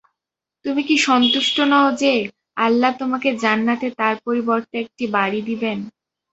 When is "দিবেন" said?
5.49-5.77